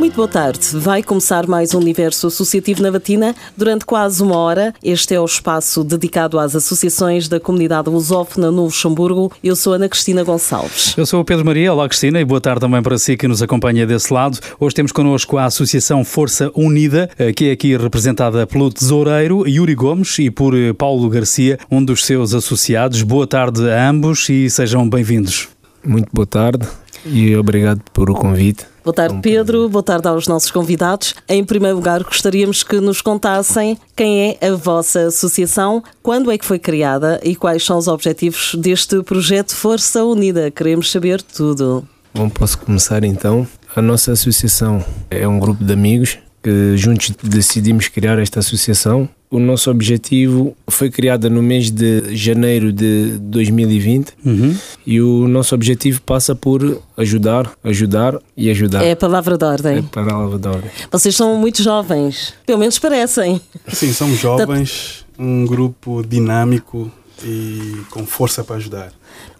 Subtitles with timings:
[0.00, 0.66] Muito boa tarde.
[0.72, 4.74] Vai começar mais um Universo Associativo na Batina durante quase uma hora.
[4.82, 9.30] Este é o espaço dedicado às associações da comunidade lusófona no Luxemburgo.
[9.44, 10.96] Eu sou Ana Cristina Gonçalves.
[10.96, 11.70] Eu sou o Pedro Maria.
[11.74, 14.38] Olá, Cristina, e boa tarde também para si que nos acompanha desse lado.
[14.58, 19.74] Hoje temos connosco a Associação Força Unida, eh, que é aqui representada pelo tesoureiro Yuri
[19.74, 23.02] Gomes e por eh, Paulo Garcia, um dos seus associados.
[23.02, 25.50] Boa tarde a ambos e sejam bem-vindos.
[25.84, 26.66] Muito boa tarde
[27.04, 28.66] e obrigado por o convite.
[28.82, 29.68] Boa tarde, Pedro.
[29.68, 31.14] Boa tarde aos nossos convidados.
[31.28, 36.44] Em primeiro lugar, gostaríamos que nos contassem quem é a vossa associação, quando é que
[36.44, 40.50] foi criada e quais são os objetivos deste projeto Força Unida.
[40.50, 41.86] Queremos saber tudo.
[42.14, 43.46] Bom, posso começar então.
[43.76, 49.08] A nossa associação é um grupo de amigos que juntos decidimos criar esta associação.
[49.30, 54.56] O nosso objetivo foi criada no mês de janeiro de 2020 uhum.
[54.84, 58.84] e o nosso objetivo passa por ajudar, ajudar e ajudar.
[58.84, 59.76] É a palavra de ordem.
[59.76, 60.70] É a palavra de ordem.
[60.90, 63.40] Vocês são muito jovens, pelo menos parecem.
[63.68, 66.90] Sim, somos jovens, um grupo dinâmico
[67.24, 68.92] e com força para ajudar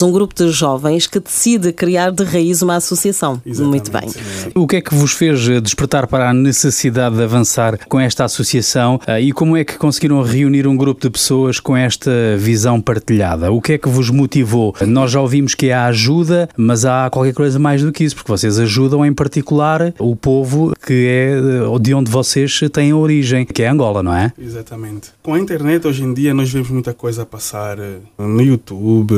[0.03, 3.41] um grupo de jovens que decide criar de raiz uma associação.
[3.45, 4.09] Exatamente, Muito bem.
[4.09, 4.51] Sim.
[4.55, 9.01] O que é que vos fez despertar para a necessidade de avançar com esta associação
[9.07, 13.53] ah, e como é que conseguiram reunir um grupo de pessoas com esta visão partilhada?
[13.53, 14.75] O que é que vos motivou?
[14.87, 18.31] Nós já ouvimos que há ajuda, mas há qualquer coisa mais do que isso, porque
[18.31, 23.69] vocês ajudam em particular o povo que é de onde vocês têm origem, que é
[23.69, 24.33] Angola, não é?
[24.39, 25.11] Exatamente.
[25.23, 29.15] Com a internet hoje em dia nós vemos muita coisa a passar eh, no YouTube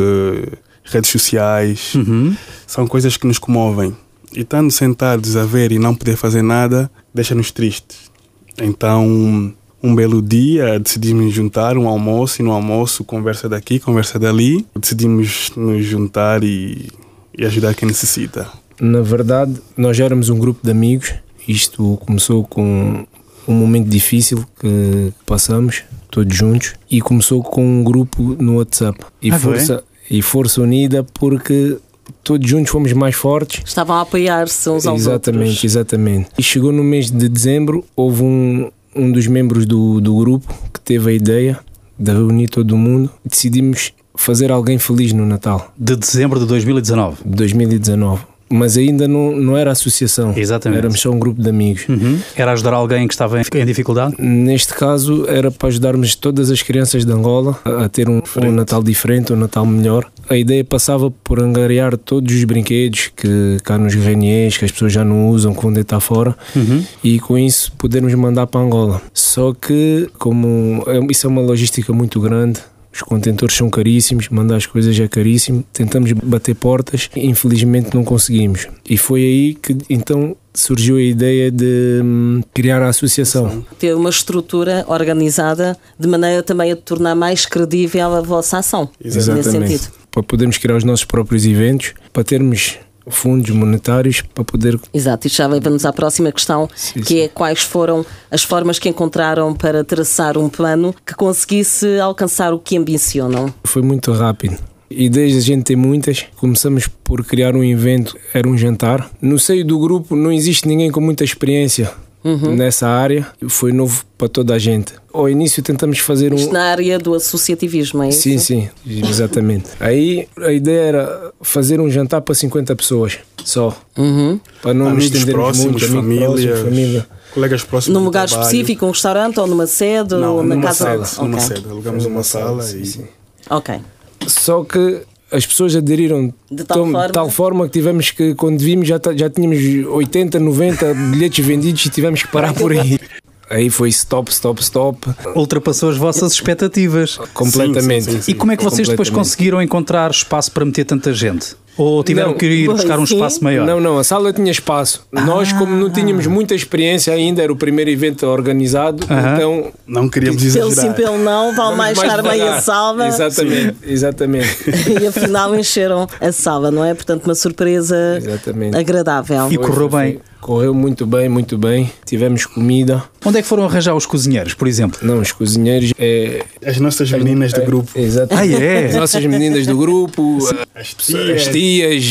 [0.84, 2.34] redes sociais, uhum.
[2.66, 3.94] são coisas que nos comovem.
[4.34, 8.11] E estando sentados a ver e não poder fazer nada, deixa-nos tristes.
[8.58, 14.65] Então, um belo dia, decidimos juntar um almoço e no almoço conversa daqui, conversa dali.
[14.78, 16.88] Decidimos nos juntar e,
[17.37, 18.47] e ajudar quem necessita.
[18.81, 21.12] Na verdade, nós éramos um grupo de amigos.
[21.47, 23.04] Isto começou com
[23.47, 28.99] um momento difícil que passamos, todos juntos, e começou com um grupo no WhatsApp.
[29.20, 31.78] E ah, força, e força unida porque
[32.22, 33.62] todos juntos fomos mais fortes.
[33.64, 35.64] Estavam a apoiar-se uns aos exatamente, outros.
[35.64, 40.52] Exatamente, E chegou no mês de dezembro, houve um, um dos membros do, do grupo
[40.72, 41.58] que teve a ideia
[41.98, 43.10] de reunir todo mundo.
[43.24, 45.72] Decidimos fazer alguém feliz no Natal.
[45.78, 47.19] De dezembro de 2019.
[47.24, 50.34] 2019 mas ainda não, não era associação.
[50.36, 50.78] Exatamente.
[50.78, 51.88] Éramos só um grupo de amigos.
[51.88, 52.18] Uhum.
[52.36, 54.14] Era ajudar alguém que estava em dificuldade?
[54.18, 58.52] Neste caso, era para ajudarmos todas as crianças de Angola a, a ter um, um,
[58.52, 60.06] Natal diferente, um Natal melhor.
[60.28, 64.92] A ideia passava por angariar todos os brinquedos que cá nos Reniers, que as pessoas
[64.92, 66.84] já não usam quando está fora, uhum.
[67.02, 69.02] e com isso podermos mandar para Angola.
[69.12, 72.60] Só que, como é, isso é uma logística muito grande,
[72.92, 75.64] os contentores são caríssimos, mandar as coisas é caríssimo.
[75.72, 78.69] Tentamos bater portas, infelizmente não conseguimos.
[78.88, 83.64] E foi aí que então surgiu a ideia de hum, criar a associação.
[83.78, 88.91] Ter uma estrutura organizada de maneira também a tornar mais credível a vossa ação.
[89.02, 89.88] Exatamente.
[90.10, 94.78] Para podermos criar os nossos próprios eventos, para termos fundos monetários para poder.
[94.92, 97.20] Exato, e já leva-nos à próxima questão, sim, que sim.
[97.20, 102.58] é quais foram as formas que encontraram para traçar um plano que conseguisse alcançar o
[102.58, 103.52] que ambicionam.
[103.64, 104.56] Foi muito rápido.
[104.90, 106.26] Ideias a gente tem muitas.
[106.36, 109.10] Começamos por criar um evento, era um jantar.
[109.22, 111.90] No seio do grupo não existe ninguém com muita experiência
[112.25, 112.55] uhum.
[112.55, 113.27] nessa área.
[113.49, 114.94] Foi novo para toda a gente.
[115.12, 116.37] Ao início tentamos fazer um.
[116.37, 118.22] Isto na área do associativismo, é isso?
[118.22, 119.71] Sim, sim, exatamente.
[119.81, 123.77] Aí a ideia era fazer um jantar para 50 pessoas só.
[123.97, 124.41] Uhum.
[124.62, 127.06] Para não amigos nos estendermos próximos, muito, famílias, próximo, família.
[127.34, 127.99] Colegas próximos.
[127.99, 128.47] Num lugar trabalho.
[128.47, 131.05] específico, um restaurante ou numa sede Não, ou na numa casa?
[131.05, 131.49] sede, numa Ok.
[131.49, 131.69] sede.
[131.71, 132.87] Alugamos uma sala sim, e.
[132.87, 133.05] sim.
[133.49, 133.81] Ok.
[134.27, 137.09] Só que as pessoas aderiram De tal forma?
[137.09, 141.88] tal forma que tivemos que, quando vimos, já, já tínhamos 80, 90 bilhetes vendidos e
[141.90, 142.99] tivemos que parar por aí.
[143.50, 147.19] Aí foi stop, stop, stop, Ultrapassou as vossas expectativas.
[147.34, 148.05] completamente.
[148.05, 148.32] Sim, sim, sim.
[148.32, 151.55] E como é que vocês depois conseguiram encontrar espaço para meter tanta gente?
[151.76, 153.14] Ou tiveram Não, que ir buscar um sim.
[153.14, 153.66] espaço maior?
[153.66, 155.06] Não, não, a sala tinha espaço.
[155.10, 159.34] Nós, como não tínhamos muita experiência ainda, era o primeiro evento organizado, Aham.
[159.34, 159.72] então.
[159.86, 160.94] Não queríamos Pelo sim, exagerar.
[160.96, 162.62] pelo não, vale mais estar meia devagar.
[162.62, 163.06] salva.
[163.06, 164.56] Exatamente, exatamente.
[165.02, 166.92] E afinal encheram a sala, não é?
[166.94, 168.76] Portanto, uma surpresa Exatamente.
[168.76, 169.50] agradável.
[169.50, 170.20] E correu Foi- bem.
[170.43, 171.89] Correu muito bem, muito bem.
[172.05, 173.05] Tivemos comida.
[173.25, 174.99] Onde é que foram arranjar os cozinheiros, por exemplo?
[175.00, 175.93] Não, os cozinheiros.
[175.97, 177.89] É, As nossas meninas do grupo.
[177.94, 178.35] Exato.
[178.35, 178.87] Ah, é?
[178.87, 180.39] As nossas meninas do grupo,
[180.75, 180.89] As
[181.37, 182.03] as tias,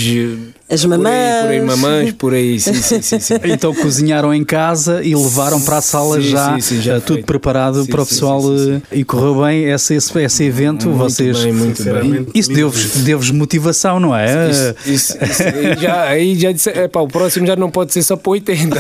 [0.72, 1.04] As mamães.
[1.04, 3.20] Por aí, por aí, mamães, por aí, sim, sim, sim.
[3.20, 3.36] sim.
[3.44, 7.00] Então cozinharam em casa e levaram para a sala Sim, já, sim, sim, já eh,
[7.00, 10.88] tudo preparado Sim, para o pessoal sim, sim, e correu bem esse, esse, esse evento.
[10.88, 12.28] Muito vocês bem, muito bem.
[12.34, 14.50] Isso deu-vos deu motivação, não é?
[14.50, 18.04] Isso, isso, isso, aí já, aí já disse, é o próximo já não pode ser
[18.04, 18.78] só para 80.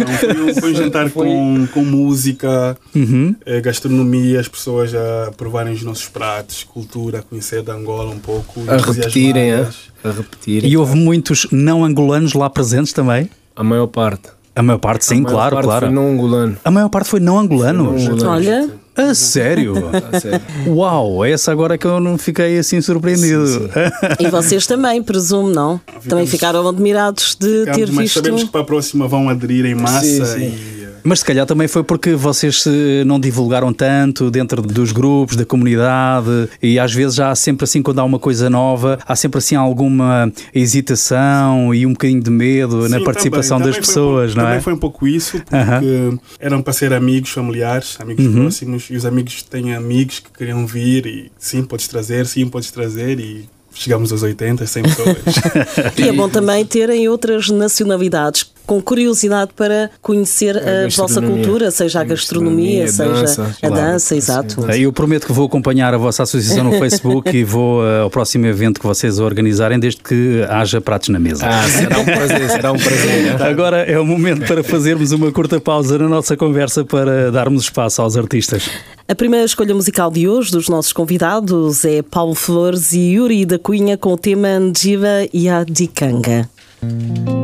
[0.00, 3.34] Não, foi, um, foi um jantar com, com música, Uhum.
[3.46, 8.60] eh, gastronomia, as pessoas a provarem os nossos pratos, cultura, conhecer da Angola um pouco.
[8.68, 9.68] A repetirem, é?
[10.04, 10.70] A repetirem.
[10.70, 13.28] E houve muitos não angolanos lá presentes também?
[13.54, 14.28] A maior parte.
[14.54, 15.86] A maior parte, sim, a maior claro, parte claro.
[15.86, 16.56] Foi não angolano.
[16.64, 17.94] A maior parte foi não angolano.
[18.26, 19.74] Olha, A sério?
[20.12, 20.40] A sério.
[20.66, 23.70] Uau, essa agora que eu não fiquei assim surpreendido.
[24.18, 25.80] e vocês também, presumo, não?
[26.08, 28.14] Também ficaram admirados de ter Ficamos, mas visto.
[28.16, 30.54] sabemos que para a próxima vão aderir em massa Sim, sim.
[30.79, 35.36] e Mas se calhar também foi porque vocês eh, não divulgaram tanto dentro dos grupos,
[35.36, 39.38] da comunidade, e às vezes há sempre assim, quando há uma coisa nova, há sempre
[39.38, 44.02] assim alguma hesitação e um bocadinho de medo na Sim, participação também, das também foi
[44.02, 44.48] um pessoas, pouco- não é?
[44.50, 48.32] Também foi um pouco isso, porque eram para ser amigos, familiares, amigos Uhum.
[48.42, 52.70] próximos, e os amigos têm amigos que queriam vir e sim, podes trazer, sim, podes
[52.70, 55.16] trazer, e chegamos aos 80, 100 pessoas.
[55.96, 61.72] E é bom também terem outras nacionalidades com curiosidade para conhecer a, A vossa cultura,
[61.72, 63.74] seja a gastronomia, gastronomia, seja dança, a claro.
[63.74, 64.70] dança, exato.
[64.70, 68.46] Eu prometo que vou acompanhar a vossa associação no Facebook e vou eh, ao próximo
[68.46, 71.48] evento que vocês organizarem, desde que haja pratos na mesa.
[71.48, 73.22] Ah, será um prazer, será um prazer.
[73.40, 73.44] né?
[73.44, 78.00] Agora é o momento para fazermos uma curta pausa na nossa conversa para darmos espaço
[78.00, 78.70] aos artistas.
[79.08, 83.58] A primeira escolha musical de hoje dos nossos convidados é Paulo Flores e Yuri da
[83.58, 86.48] Cunha com o tema Njiva Yadikanga.
[86.82, 87.39] ikinyatundu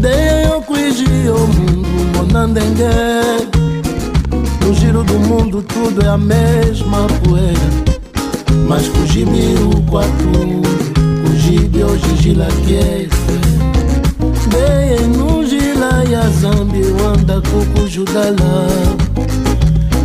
[0.00, 2.88] dei eu cuigi o mundo mona ndenge
[4.62, 7.84] no giro do mundo tudo é a mesma poeira.
[8.66, 10.62] Mas kujibi ukwatu
[11.26, 13.38] kujibi ojijila kiese
[14.48, 18.66] dei nujila ya zambi wanda kukujudala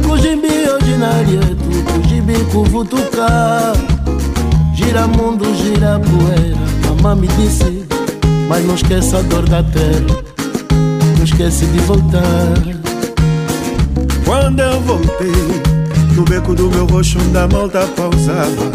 [0.09, 3.73] kujibi ojinarietu kujibi kuvutuka
[4.75, 7.85] Gira mundo, gira poeira Mamãe me disse
[8.47, 10.23] Mas não esqueça a dor da terra
[11.17, 12.53] Não esquece de voltar.
[14.25, 15.31] Quando eu voltei,
[16.15, 18.71] no beco do meu roxo da malta pausava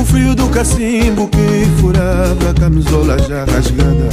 [0.00, 4.08] O frio do cacimbo que furava a camisola já rasgada.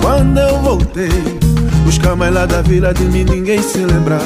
[0.00, 1.08] Quando eu voltei,
[1.86, 4.22] os camais lá da vila de mim ninguém se lembrava.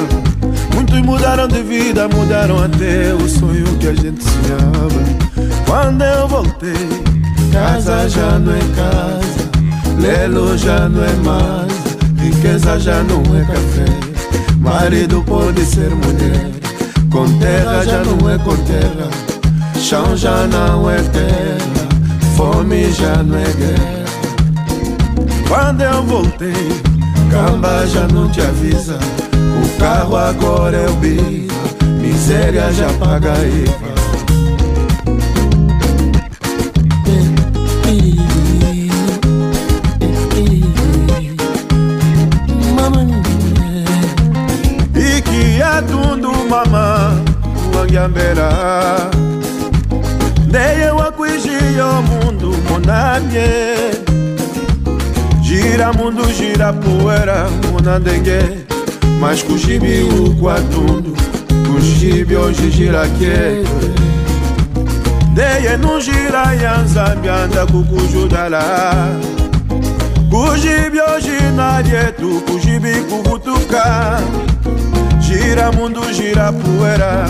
[0.75, 5.01] Muitos mudaram de vida, mudaram até o sonho que a gente sonhava.
[5.65, 7.10] Quando eu voltei,
[7.51, 9.51] Casa já não é casa
[9.99, 11.71] Lelo já não é mais
[12.17, 13.85] Riqueza já não é café.
[14.57, 16.49] Marido pode ser mulher
[17.11, 19.09] Com terra já não é com terra
[19.77, 21.57] Chão já não é terra
[22.37, 24.01] Fome já não é guerra.
[25.47, 26.81] Quando eu voltei,
[27.29, 28.97] Camba já não te avisa
[29.61, 31.53] O carro agora é o biva
[31.99, 33.80] Miséria já paga a
[48.01, 48.49] Wangyambera.
[50.47, 53.91] Dei eu a cuigir o mundo, monamye.
[55.43, 58.65] Gira mundo, gira poeira, monandengue.
[59.19, 61.13] Mas kujibi o quatundo,
[61.67, 62.35] kujibi
[63.19, 63.63] que.
[65.35, 68.63] Dei no gira yanzambi anda kukujudala.
[70.29, 74.19] Kujibi hoje narietu, kujibi kuvutuka.
[75.19, 77.27] Gira mundo, gira poeira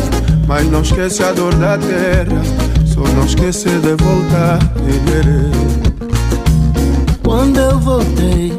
[0.48, 2.42] Mas não esquece a dor da terra
[2.86, 4.60] Só não esquece de voltar
[7.24, 8.54] Quando eu voltei,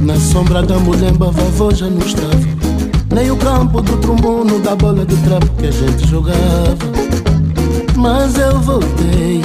[0.00, 2.38] na sombra da mulemba, vovô já não estava.
[3.12, 6.32] Nem o campo do trombuno, da bola de trapo que a gente jogava.
[7.96, 9.42] Mas eu voltei,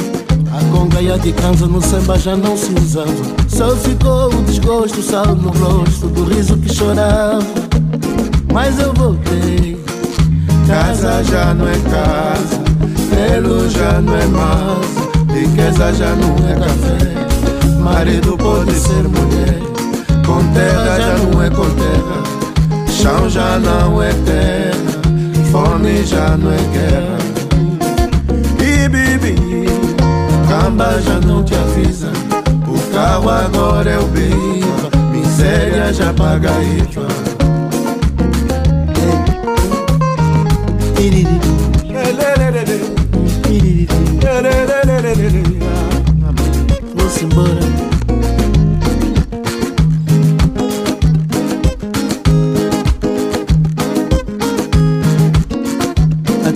[0.53, 3.11] A congaia de canza no samba já não se usava.
[3.49, 7.45] Só ficou o desgosto, sal no rosto do riso que chorava.
[8.53, 9.77] Mas eu voltei.
[10.67, 12.59] Casa já não é casa,
[13.09, 17.77] pelo já não é massa, riqueza já não é café.
[17.79, 19.61] Marido pode ser mulher,
[20.25, 22.21] com terra já não é com terra,
[22.89, 25.01] chão já não é terra,
[25.53, 27.17] fome já não é guerra.
[28.59, 29.35] E bibi,
[30.49, 32.11] camba já não te avisa,
[32.67, 37.26] o carro agora é o biva, miséria já paga IVA.
[46.95, 47.87] Vou-se embora.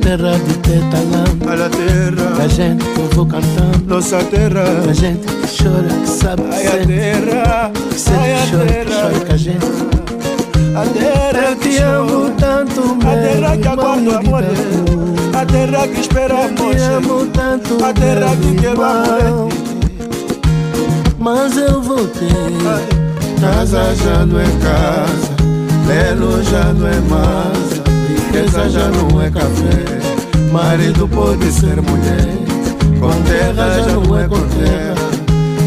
[0.02, 4.94] Terra de Tetalã, A la terra, a gente que eu vou cantando, nossa terra, a
[4.94, 8.66] gente que chora, que sabe que ai sente, terra, que sente ai que a chora,
[8.68, 9.66] que chora com a gente.
[10.76, 12.11] a terra Eu te amo
[13.02, 14.82] a terra que aguarda
[15.34, 19.50] a terra que espera Eu te amor, amo tanto, a terra que quer irmão.
[21.18, 22.30] Mas eu voltei.
[23.40, 25.32] Casa já não é casa,
[25.88, 30.02] Lelo já não é massa, riqueza já não é café.
[30.52, 32.28] Marido pode ser mulher,
[33.00, 34.96] com terra já não é com terra,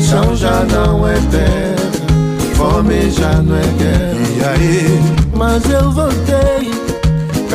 [0.08, 4.14] chão já não é terra, fome já não é guerra.
[4.36, 5.00] E aí,
[5.36, 6.70] Mas eu voltei,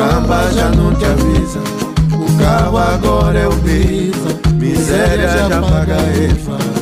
[0.00, 1.60] camba já não te avisa,
[2.14, 6.79] o carro agora é o biva, miséria já paga EFA.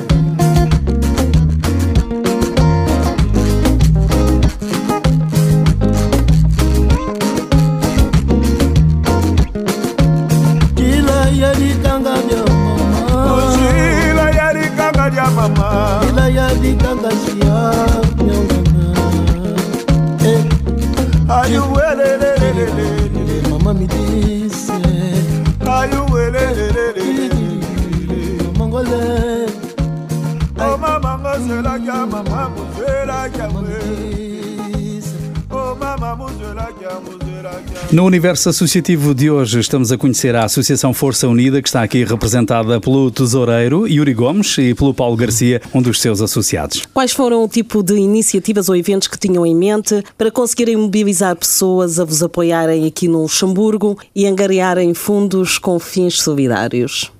[37.90, 42.04] No universo associativo de hoje estamos a conhecer a Associação Força Unida, que está aqui
[42.04, 46.86] representada pelo tesoureiro Yuri Gomes e pelo Paulo Garcia, um dos seus associados.
[46.92, 51.34] Quais foram o tipo de iniciativas ou eventos que tinham em mente para conseguirem mobilizar
[51.34, 57.10] pessoas a vos apoiarem aqui no Luxemburgo e angariarem fundos com fins solidários?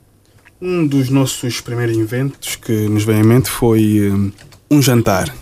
[0.60, 4.30] Um dos nossos primeiros eventos que nos veio em mente foi hum,
[4.70, 5.34] um jantar.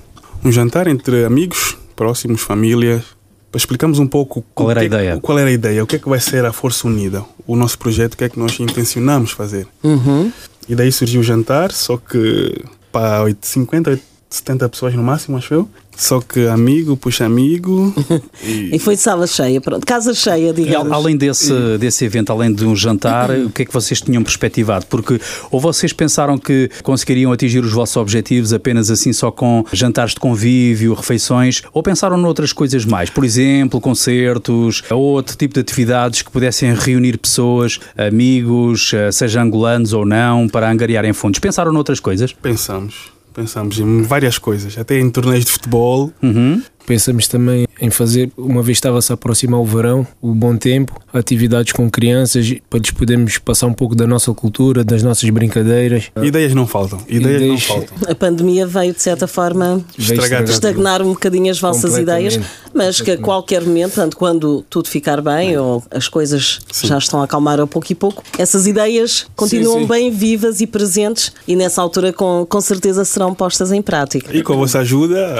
[0.44, 3.15] Um jantar entre amigos, próximos, famílias.
[3.56, 5.18] Para explicarmos um pouco Qual era a que- ideia?
[5.18, 5.82] Qual era a ideia?
[5.82, 7.24] O que é que vai ser a Força Unida?
[7.46, 9.66] O nosso projeto, o que é que nós intencionamos fazer?
[9.82, 10.30] Uhum.
[10.68, 15.38] E daí surgiu o jantar, só que para 8, 50, 8, 70 pessoas no máximo,
[15.38, 15.68] acho eu.
[15.96, 17.94] Só que amigo puxa amigo.
[18.72, 20.92] E foi de sala cheia, pronto, casa cheia, E digamos.
[20.92, 24.22] al- além desse, desse evento, além de um jantar, o que é que vocês tinham
[24.22, 24.86] perspectivado?
[24.86, 25.18] Porque
[25.50, 30.20] ou vocês pensaram que conseguiriam atingir os vossos objetivos apenas assim só com jantares de
[30.20, 33.08] convívio, refeições, ou pensaram noutras coisas mais?
[33.10, 39.40] Por exemplo, concertos, ou outro tipo de atividades que pudessem reunir pessoas, amigos, eh, seja
[39.42, 41.40] angolanos ou não, para angariarem fundos.
[41.40, 42.32] Pensaram noutras coisas?
[42.32, 46.10] Pensamos, pensamos em várias coisas, até em torneios de futebol.
[46.22, 46.62] Uhum.
[46.86, 51.72] Pensamos também em fazer, uma vez estava-se a aproximar o verão, o bom tempo, atividades
[51.72, 56.04] com crianças, para lhes podermos passar um pouco da nossa cultura, das nossas brincadeiras.
[56.22, 57.96] Ideias não faltam, ideias, não Ideias- faltam.
[58.08, 60.52] A pandemia veio, de certa forma, Estragar tudo.
[60.52, 62.38] estagnar um bocadinho as vossas ideias,
[62.72, 67.20] mas que a qualquer momento, portanto, quando tudo ficar bem ou as coisas já estão
[67.20, 69.86] a acalmar a pouco e pouco, essas ideias continuam sim.
[69.86, 74.34] bem vivas e presentes e nessa altura com, com certeza serão postas em prática.
[74.34, 75.34] E com a vossa ajuda,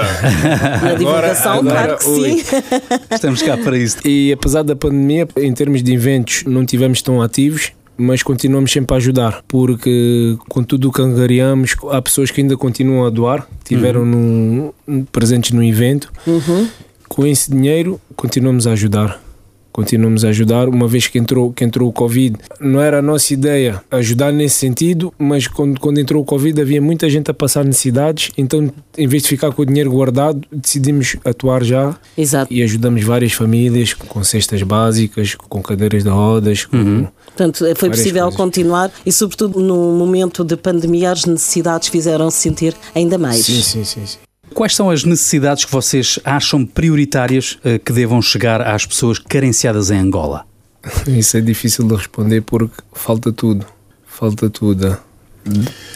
[0.83, 2.37] Na divulgação, agora, claro que ui.
[2.43, 2.55] sim.
[3.11, 3.97] Estamos cá para isso.
[4.05, 7.71] E apesar da pandemia, em termos de eventos, não tivemos tão ativos.
[7.99, 12.55] Mas continuamos sempre a ajudar, porque com tudo o que angariamos, há pessoas que ainda
[12.55, 14.71] continuam a doar, tiveram no-
[15.11, 16.13] presentes no evento.
[17.09, 19.19] Com esse dinheiro, continuamos a ajudar.
[19.77, 22.35] Continuamos a ajudar, uma vez que entrou, que entrou o Covid.
[22.59, 26.81] Não era a nossa ideia ajudar nesse sentido, mas quando, quando entrou o Covid havia
[26.81, 31.15] muita gente a passar necessidades, então em vez de ficar com o dinheiro guardado, decidimos
[31.23, 32.51] atuar já Exato.
[32.51, 36.65] e ajudamos várias famílias com cestas básicas, com cadeiras de rodas.
[36.65, 37.05] Com...
[37.27, 38.35] Portanto, foi possível coisas.
[38.35, 43.45] continuar e, sobretudo, no momento de pandemia, as necessidades fizeram-se sentir ainda mais.
[43.45, 44.26] Sim, sim, sim, sim.
[44.57, 49.91] Quais são as necessidades que vocês acham prioritárias eh, que devam chegar às pessoas carenciadas
[49.91, 50.47] em Angola?
[51.05, 53.63] Isso é difícil de responder porque falta tudo.
[54.07, 54.97] Falta tudo.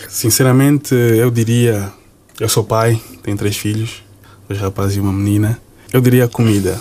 [0.08, 1.92] Sinceramente, eu diria.
[2.40, 4.04] Eu sou pai, tenho três filhos,
[4.48, 5.60] dois rapazes e uma menina.
[5.92, 6.80] Eu diria comida.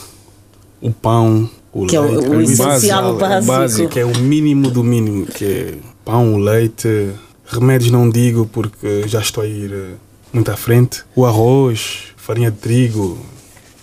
[0.83, 2.29] O pão, o Que é o- leite.
[2.29, 3.53] o essencial, básico.
[3.53, 7.11] básico, Que é o mínimo do mínimo, que é pão, o leite.
[7.47, 9.95] Remédios não digo porque já estou a ir eh,
[10.33, 11.03] muito à frente.
[11.15, 13.19] O arroz, farinha de trigo,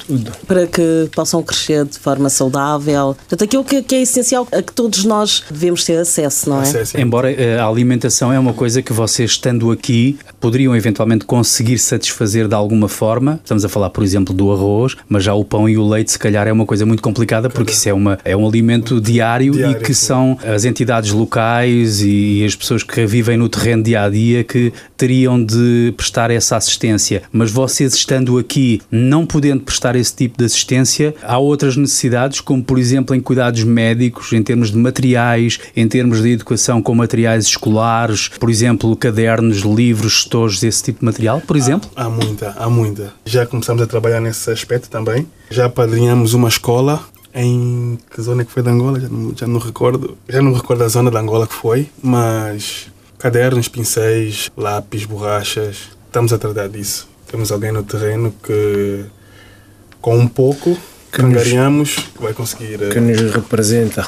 [0.08, 0.32] Tudo.
[0.48, 3.16] para que possam crescer de forma saudável.
[3.18, 6.64] Portanto, aquilo que, que é essencial a que todos nós devemos ter acesso, não é?
[6.64, 6.98] acesso.
[6.98, 12.48] Embora eh, a alimentação é uma coisa que vocês, estando aqui, poderiam eventualmente conseguir satisfazer
[12.48, 13.40] de alguma forma.
[13.44, 16.20] Estamos a falar, por exemplo, do arroz, mas já o pão e o leite, se
[16.20, 19.58] calhar, é uma coisa muito complicada porque isso é, uma, é um alimento diário, e
[19.58, 20.06] Diário, que sim.
[20.06, 24.72] são as entidades locais e as pessoas que vivem no terreno dia a dia que
[24.96, 27.24] teriam de prestar essa assistência.
[27.32, 32.64] Mas vocês, estando aqui, não podendo prestar esse tipo de assistência, há outras necessidades, como
[32.64, 37.46] por exemplo em cuidados médicos, em termos de materiais, em termos de educação com materiais
[37.46, 41.90] escolares, por exemplo, cadernos, livros, estojos, esse tipo de material, por exemplo?
[41.96, 43.14] Há muita, há muita.
[43.26, 45.28] Já começamos a trabalhar nesse aspecto também.
[45.50, 49.00] Já apadrinhamos uma escola em que zona é que foi de Angola?
[49.00, 50.18] Já não, já não recordo.
[50.28, 52.88] Já não recordo a zona de Angola que foi, mas
[53.18, 55.90] cadernos, pincéis, lápis, borrachas.
[56.08, 57.08] Estamos a tratar disso.
[57.28, 59.06] Temos alguém no terreno que,
[60.02, 60.78] com um pouco,
[61.12, 62.82] Que nos- angariamos, vai conseguir.
[62.82, 64.08] eh, Que nos representa.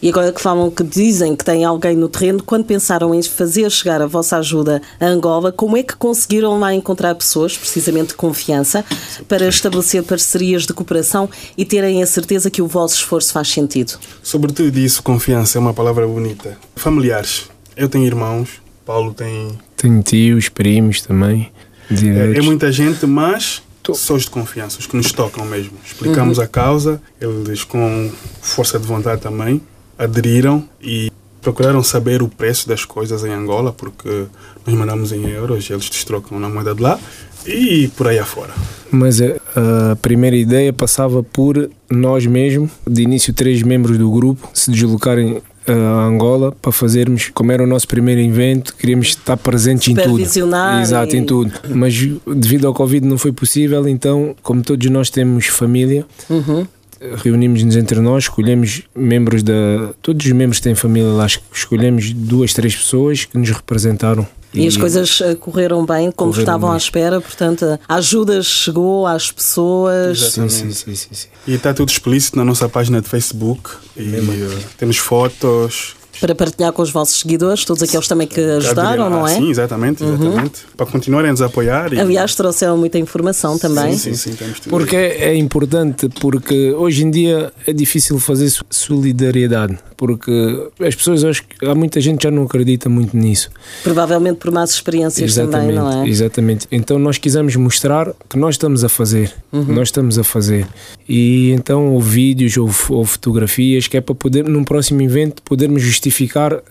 [0.00, 3.68] E agora que falam que dizem que tem alguém no terreno, quando pensaram em fazer
[3.68, 8.14] chegar a vossa ajuda a Angola, como é que conseguiram lá encontrar pessoas, precisamente de
[8.14, 8.84] confiança,
[9.26, 13.94] para estabelecer parcerias de cooperação e terem a certeza que o vosso esforço faz sentido?
[14.22, 16.56] Sobretudo isso, confiança é uma palavra bonita.
[16.76, 17.46] Familiares.
[17.76, 18.50] Eu tenho irmãos,
[18.86, 21.50] Paulo tem Tenho tios, primos também.
[21.90, 25.72] É, é muita gente, mas pessoas de confiança, os que nos tocam mesmo.
[25.84, 29.60] Explicamos a causa, eles com força de vontade também
[29.98, 31.10] aderiram e
[31.42, 34.26] procuraram saber o preço das coisas em Angola, porque
[34.66, 36.98] nós mandamos em euros, eles destrocam na moeda de lá
[37.46, 38.52] e por aí afora.
[38.90, 44.48] Mas a, a primeira ideia passava por nós mesmos, de início três membros do grupo,
[44.52, 45.42] se deslocarem
[45.74, 50.22] a Angola para fazermos, como era o nosso primeiro evento, queríamos estar presentes em tudo.
[50.82, 51.52] Exato, em tudo.
[51.74, 51.94] Mas
[52.36, 56.66] devido ao Covid não foi possível, então, como todos nós temos família, Uhum.
[57.22, 59.52] reunimos-nos entre nós, escolhemos membros da.
[60.02, 64.26] Todos os membros têm família lá, escolhemos duas, três pessoas que nos representaram.
[64.54, 66.78] E as coisas eh, correram bem, como Correram estavam à bem.
[66.78, 70.32] espera, portanto, a ajuda chegou às pessoas.
[70.32, 71.28] Sim, sim, sim, sim, sim.
[71.46, 75.97] E está tudo explícito na nossa página de Facebook e eh, temos fotos.
[76.20, 79.34] Para partilhar com os vossos seguidores, todos aqueles também que ajudaram, Ah, não é?
[79.36, 80.62] Sim, exatamente, exatamente.
[80.76, 81.92] Para continuarem a nos apoiar.
[81.92, 82.00] E...
[82.00, 83.96] Aliás, trouxeram muita informação também.
[83.96, 84.70] sim, sim, sim, temos tudo.
[84.70, 90.30] Porque é, é importante, porque hoje em dia é difícil fazer so- solidariedade, porque
[90.80, 93.50] as pessoas, acho que há muita gente que já não acredita muito nisso.
[93.82, 96.08] Provavelmente por más experiências também, não é?
[96.08, 96.66] exatamente.
[96.70, 99.64] Então nós quisemos mostrar que nós estamos a fazer, Uhum.
[99.66, 100.66] que nós estamos a fazer.
[101.08, 105.80] E então houve vídeos, houve, houve fotografias, que é para poder, num próximo evento, podermos
[105.82, 106.07] justificar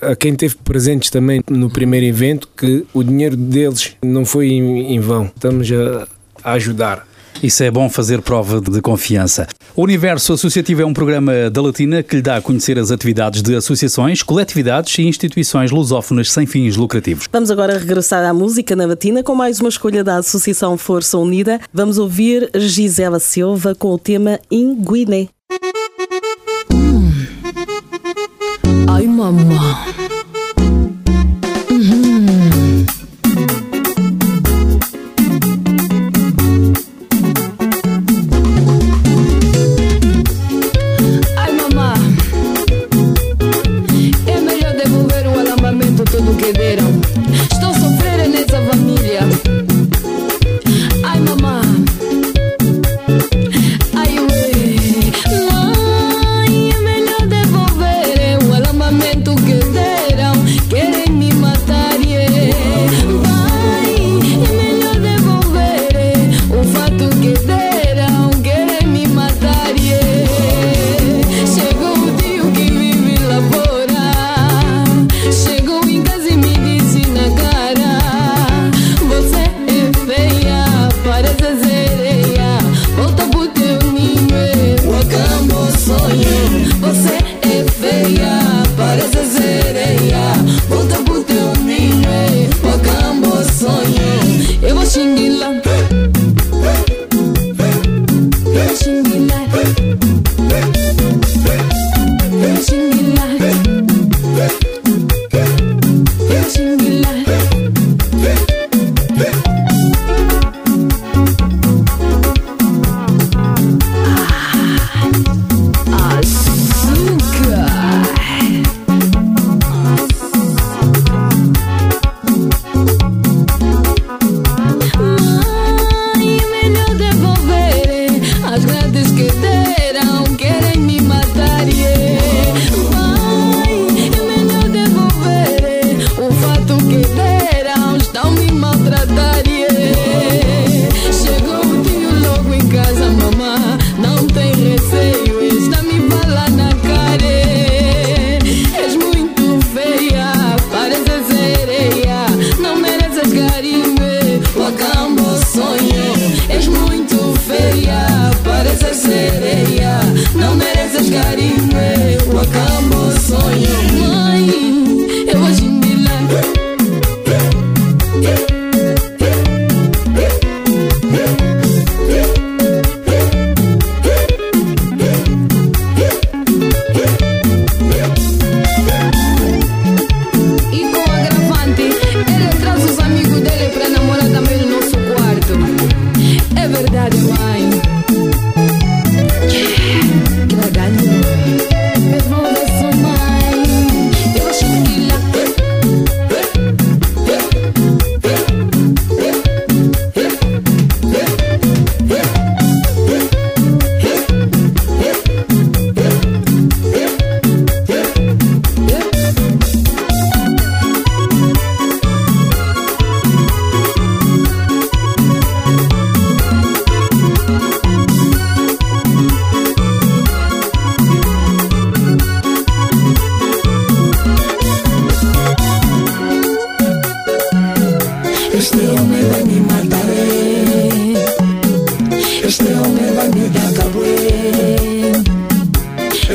[0.02, 4.94] a quem esteve presentes também no primeiro evento que o dinheiro deles não foi em,
[4.94, 5.26] em vão.
[5.26, 6.08] Estamos a,
[6.44, 7.08] a ajudar.
[7.42, 9.48] Isso é bom fazer prova de confiança.
[9.76, 13.44] O Universo Associativo é um programa da Latina que lhe dá a conhecer as atividades
[13.44, 17.28] de associações, coletividades e instituições lusófonas sem fins lucrativos.
[17.32, 21.60] Vamos agora regressar à música na batina com mais uma escolha da Associação Força Unida.
[21.72, 25.28] Vamos ouvir Gisela Silva com o tema Inguiné.
[25.50, 27.07] Ay,
[29.18, 29.97] Mama.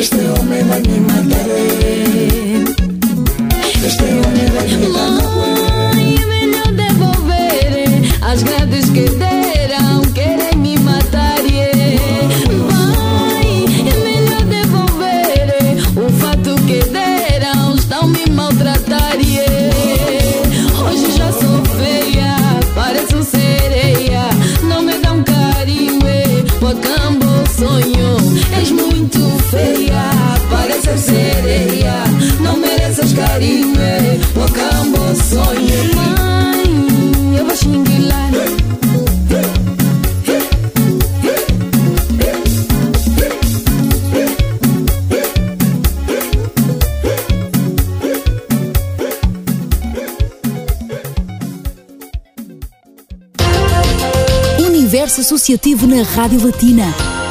[0.02, 1.91] There's no me, my name, my.
[55.42, 57.21] associativo na Rádio Latina.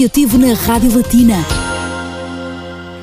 [0.00, 1.36] associativo na Rádio Latina.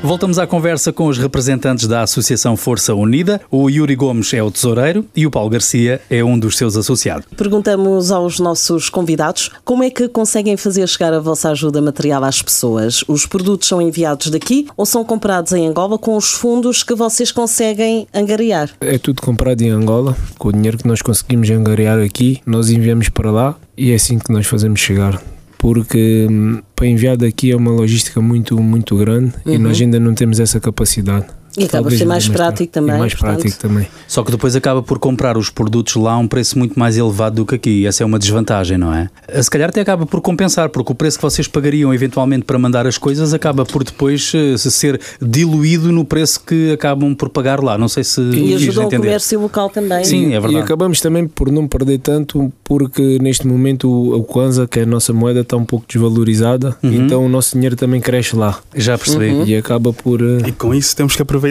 [0.01, 3.39] Voltamos à conversa com os representantes da Associação Força Unida.
[3.51, 7.27] O Yuri Gomes é o tesoureiro e o Paulo Garcia é um dos seus associados.
[7.38, 12.41] Perguntamos aos nossos convidados como é que conseguem fazer chegar a vossa ajuda material às
[12.41, 13.03] pessoas.
[13.07, 17.31] Os produtos são enviados daqui ou são comprados em Angola com os fundos que vocês
[17.31, 18.71] conseguem angariar?
[18.81, 20.17] É tudo comprado em Angola.
[20.39, 24.17] Com o dinheiro que nós conseguimos angariar aqui, nós enviamos para lá e é assim
[24.17, 25.21] que nós fazemos chegar
[25.58, 29.54] porque hum, para enviar daqui é uma logística muito, muito grande uhum.
[29.54, 29.86] e nós uhum.
[29.86, 31.28] ainda não temos essa capacidade.
[31.58, 33.39] E acaba por ser mais dê prático também, E mais portanto.
[33.41, 33.88] prático também.
[34.08, 37.38] Só que depois acaba por comprar os produtos lá a um preço muito mais elevado
[37.38, 37.86] do que aqui.
[37.88, 39.10] Essa é uma desvantagem, não é?
[39.41, 42.86] Se calhar até acaba por compensar, porque o preço que vocês pagariam eventualmente para mandar
[42.86, 47.62] as coisas acaba por depois eh, se ser diluído no preço que acabam por pagar
[47.63, 47.78] lá.
[47.78, 49.08] Não sei se E fiz ajudam o entender.
[49.08, 50.04] comércio local também.
[50.04, 50.58] Sim, é E verdade.
[50.58, 55.12] acabamos também por não perder tanto, porque neste momento o, Kwanza, que é a nossa
[55.12, 56.93] moeda, está um pouco desvalorizada, Uhum.
[56.93, 58.60] então o nosso dinheiro também cresce lá.
[58.76, 59.43] Já percebi.
[59.46, 60.22] E acaba por.
[60.22, 61.46] eh, E com isso temos que aproveitar.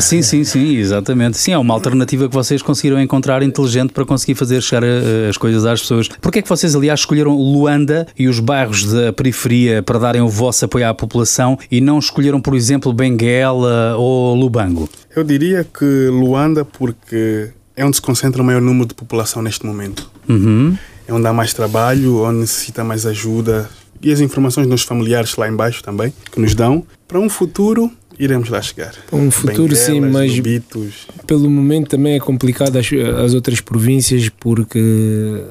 [0.00, 1.36] Sim, sim, sim, exatamente.
[1.38, 5.36] Sim, é uma alternativa que vocês conseguiram encontrar inteligente para conseguir fazer chegar a- as
[5.36, 6.08] coisas às pessoas.
[6.08, 10.28] Porquê é que vocês, aliás, escolheram Luanda e os bairros da periferia para darem o
[10.28, 14.88] vosso apoio à população e não escolheram, por exemplo, Benguela ou Lubango?
[15.14, 19.64] Eu diria que Luanda, porque é onde se concentra o maior número de população neste
[19.66, 20.10] momento.
[20.28, 20.76] Uhum.
[21.06, 23.68] É onde há mais trabalho, onde necessita mais ajuda.
[24.02, 26.84] E as informações dos familiares lá embaixo também, que nos dão.
[27.08, 28.94] Para um futuro, iremos lá chegar.
[29.12, 31.06] Um futuro, sim, Benguelas, mas- Lubitos.
[31.26, 32.88] Pelo momento também é complicado as,
[33.24, 35.42] as outras províncias, porque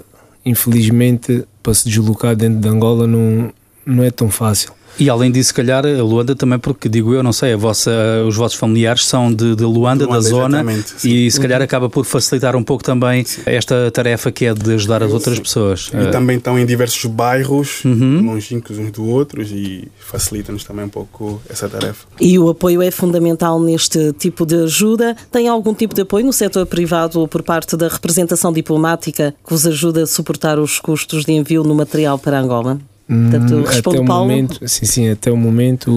[0.45, 3.51] infelizmente para se deslocar dentro de Angola não,
[3.85, 4.71] não é tão fácil.
[4.99, 7.91] E além disso, se calhar, a Luanda também, porque digo eu, não sei, a vossa,
[8.27, 10.63] os vossos familiares são de, de Luanda, Luanda, da zona,
[10.97, 11.09] sim.
[11.09, 15.01] e se calhar acaba por facilitar um pouco também esta tarefa que é de ajudar
[15.03, 15.89] as outras pessoas.
[15.93, 18.21] E Eh, também estão em diversos bairros, Uhum.
[18.25, 22.05] longínquos uns do outros, e facilita-nos também um pouco essa tarefa.
[22.19, 25.15] E o apoio é fundamental neste tipo de ajuda.
[25.31, 29.51] Tem algum tipo de apoio no setor privado ou por parte da representação diplomática que
[29.51, 32.79] vos ajuda a suportar os custos de envio no material para Angola?
[33.07, 34.29] Portanto, Hum, responde até o Paulo.
[34.29, 35.91] momento, sim, sim, até o momento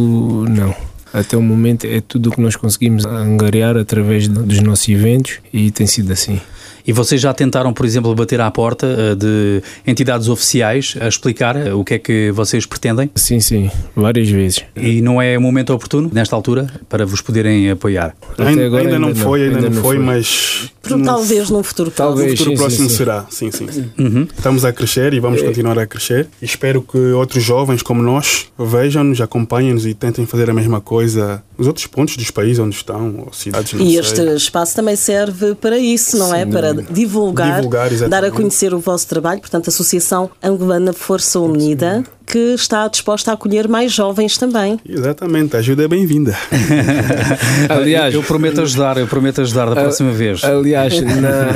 [0.49, 0.75] não.
[1.13, 5.71] Até o momento é tudo o que nós conseguimos angariar através dos nossos eventos e
[5.71, 6.41] tem sido assim.
[6.87, 11.57] E vocês já tentaram, por exemplo, bater à porta eh, de entidades oficiais a explicar
[11.57, 13.11] eh, o que é que vocês pretendem?
[13.17, 14.63] Sim, sim, várias vezes.
[14.77, 18.15] E não é o momento oportuno, nesta altura, para vos poderem apoiar?
[18.39, 20.05] Ainda, agora ainda não ainda foi, não, ainda, ainda não não foi, foi.
[20.05, 22.33] mas No Talvez num futuro Talvez.
[22.33, 22.97] futuro sim, próximo sim.
[22.97, 23.27] será.
[23.31, 23.91] Sim, sim, sim.
[23.99, 24.27] Uhum.
[24.37, 26.29] Estamos a crescer e vamos continuar a crescer.
[26.41, 31.43] E espero que outros jovens como nós vejam-nos, acompanhem-nos e tentem fazer a mesma coisa
[31.57, 33.99] nos outros pontos dos países onde estão, ou cidades, não E sei.
[34.01, 36.45] este espaço também serve para isso, não é?
[36.45, 39.41] Para divulgar, Divulgar, dar a conhecer o vosso trabalho.
[39.41, 44.79] Portanto, a Associação Angolana Força Unida, que está disposta a acolher mais jovens também.
[44.89, 46.37] Exatamente, a ajuda é bem-vinda.
[47.69, 50.43] Aliás, eu prometo ajudar, eu prometo ajudar da próxima vez.
[50.43, 51.53] aliás na,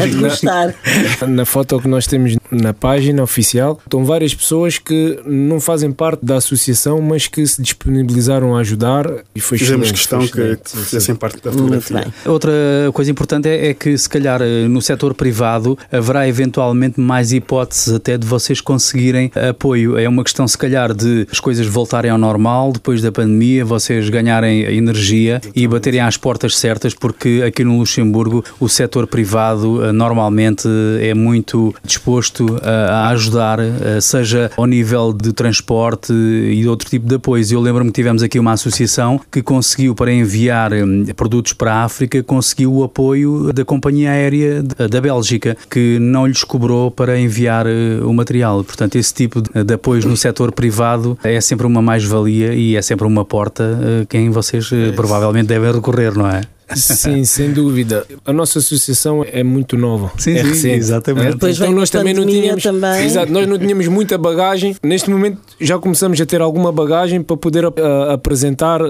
[1.23, 5.91] na, na foto que nós temos na página oficial, estão várias pessoas que não fazem
[5.93, 10.57] parte da associação, mas que se disponibilizaram a ajudar e foi Fizemos excelente, questão foi
[10.57, 12.13] que fizessem parte da Muito fotografia.
[12.25, 12.33] bem.
[12.33, 12.53] Outra
[12.93, 17.93] coisa importante é, é que, se calhar, eh, no setor privado haverá eventualmente mais hipóteses
[17.95, 19.99] até de vocês conseguirem apoio.
[19.99, 24.09] É uma questão, se calhar, de as coisas voltarem ao normal depois da pandemia, vocês
[24.09, 29.93] ganharem energia e baterem às portas certas, porque aqui no Luxemburgo o setor privado eh,
[29.93, 30.69] normalmente
[31.01, 37.07] é muito disposto a, a ajudar, eh, seja ao nível de transporte e outro tipo
[37.09, 37.51] de apoios.
[37.51, 40.71] Eu lembro-me que tivemos aqui uma associação que conseguiu, para enviar
[41.17, 46.27] produtos para a África, conseguiu o apoio da companhia aérea de- da Bélgica, que não
[46.27, 48.63] lhes cobrou para enviar eh, o material.
[48.65, 52.83] Portanto, esse tipo de, de apoios no setor privado é sempre uma mais-valia e é
[52.83, 56.43] sempre uma porta a quem vocês eh, provavelmente devem recorrer, não é?
[56.75, 58.07] Sim, sem dúvida.
[58.25, 60.11] A nossa associação é muito nova.
[60.17, 60.75] Sim, é sim, recente.
[60.77, 61.27] exatamente.
[61.27, 63.05] Eh, Depois então nós também não tínhamos, também.
[63.05, 64.77] Exato, nós não tínhamos muita bagagem.
[64.83, 68.81] Neste momento já começamos a ter alguma bagagem para poder ah, apresentar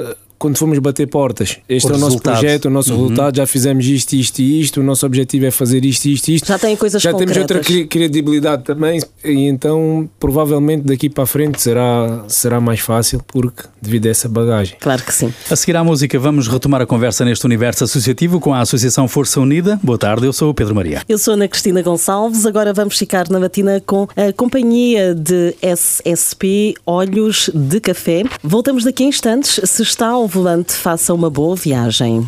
[0.40, 1.58] quando formos bater portas.
[1.68, 2.32] Este O é o nosso resultado.
[2.40, 3.36] projeto, o nosso resultado.
[3.36, 4.80] Já fizemos isto, isto e isto.
[4.80, 6.48] O nosso objetivo é fazer isto, isto e isto.
[6.48, 7.56] Já têm coisas Já temos concretas.
[7.58, 13.22] outra cre- credibilidade também e então provavelmente daqui para a frente será, será mais fácil
[13.28, 14.76] porque devido a essa bagagem.
[14.80, 15.30] Claro que sim.
[15.50, 19.38] A seguir à música, vamos retomar a conversa neste universo associativo com a Associação Força
[19.40, 19.78] Unida.
[19.82, 21.02] Boa tarde, eu sou o Pedro Maria.
[21.06, 26.74] Eu sou Ana Cristina Gonçalves, agora vamos ficar na matina com a companhia de SSP
[26.86, 28.22] Olhos de Café.
[28.42, 29.60] Voltamos daqui a instantes.
[29.68, 32.26] Se está ao volante, faça uma boa viagem.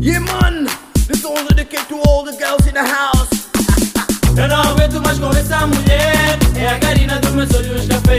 [0.00, 0.66] Yeah, man,
[1.08, 3.47] this song's dedicated to all the girls in the house.
[4.38, 6.38] Eu não aguento mais com essa mulher.
[6.54, 8.18] É a garina dos meus olhos café.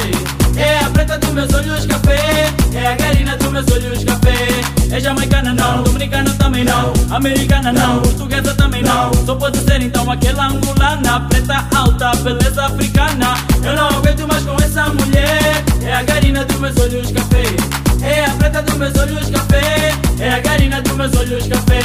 [0.57, 2.53] É a preta dos meus olhos café.
[2.73, 4.47] É a garina dos meus olhos café.
[4.91, 9.13] É jamaicana não, dominicana também não, americana não, portuguesa também não.
[9.25, 13.35] Só pode ser então aquela angolana, preta alta, beleza africana.
[13.63, 15.63] Eu não aguento mais com essa mulher.
[15.81, 17.88] É a garina dos meus olhos café.
[18.01, 19.93] É a preta dos meus olhos café.
[20.19, 21.81] É a carina dos meus olhos café.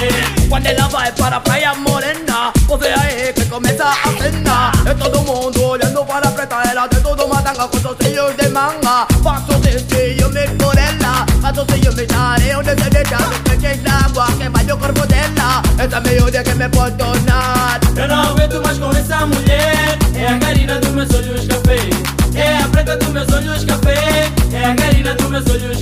[0.48, 4.72] Quando ela vai para a praia morena Você aí que começa a cena.
[4.86, 8.48] É todo mundo olhando para a preta Ela dentro de uma tanga com sozinhos de
[8.48, 9.06] manga.
[9.22, 9.52] Faço
[9.88, 13.16] ciúme por ela Faço ciúme da areia onde se deixa
[13.64, 15.62] Despeche de água que vai o corpo dela.
[15.78, 17.80] É essa miúda que me pode tornar.
[17.96, 19.98] Eu não aguento mais com essa mulher.
[20.14, 21.78] É a carina dos meus olhos café.
[22.34, 24.30] É a preta dos meus olhos café.
[24.52, 25.73] É a carina dos meus olhos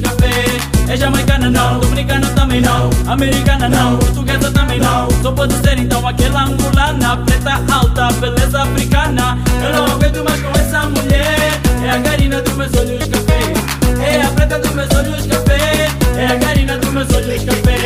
[0.93, 5.09] é jamaicana não, dominicana também não, americana não, portuguesa também não.
[5.23, 9.39] Só pode ser então aquela angolana, preta alta, beleza africana.
[9.65, 11.61] Eu não aguento mais com essa mulher.
[11.83, 14.05] É a carina dos meus olhos café.
[14.05, 15.89] É a preta dos meus olhos café.
[16.15, 17.79] É a carina dos meus olhos café.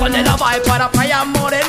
[0.00, 1.67] Quando ela vai para a praia morena.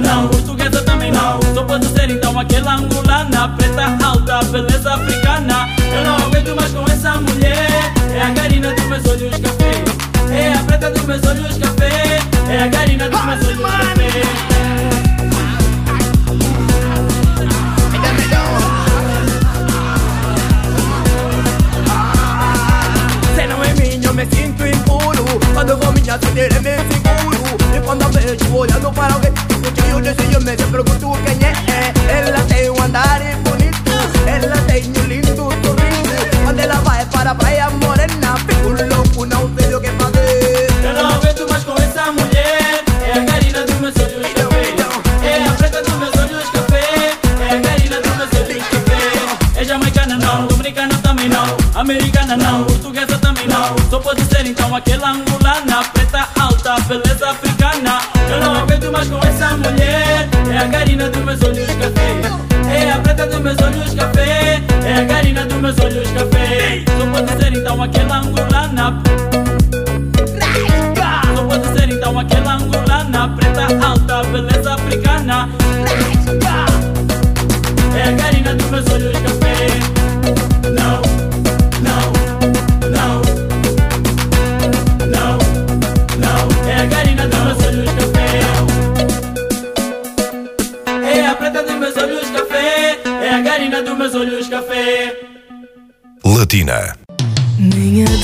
[0.00, 0.29] now.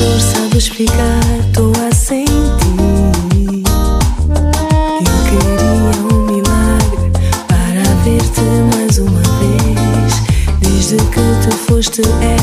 [0.07, 1.21] dor, sabe explicar?
[1.53, 2.27] Tô a sentir.
[5.01, 5.73] Eu queria
[6.13, 7.11] um milagre
[7.49, 10.13] para ver-te mais uma vez.
[10.61, 12.36] Desde que tu foste, é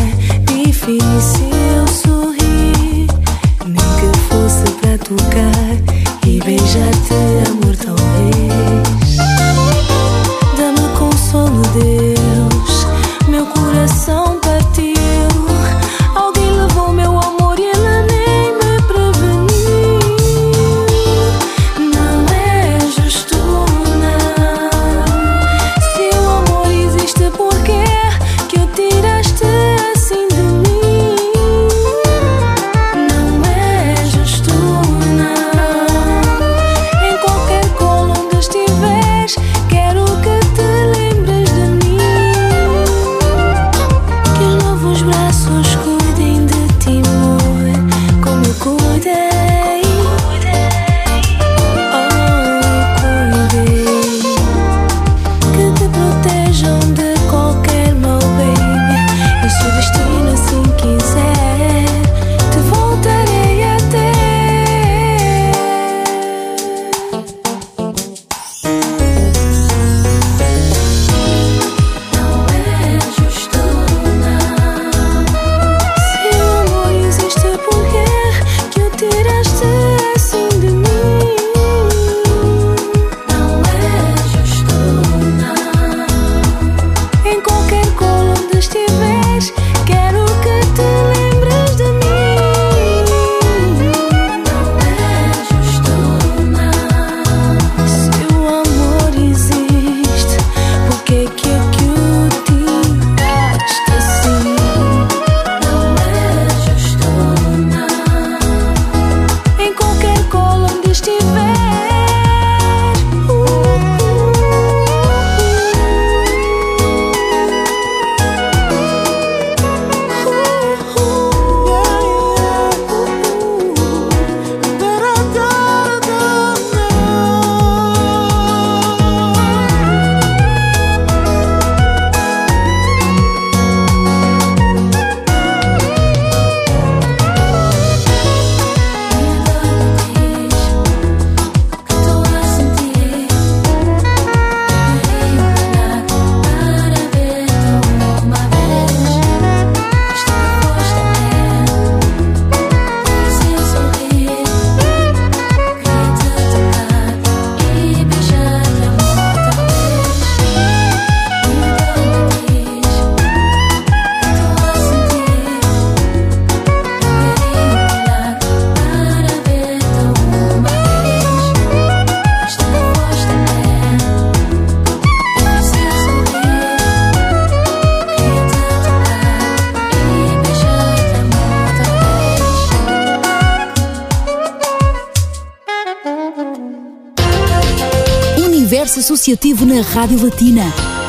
[189.33, 191.02] associativo na Rádio Latina.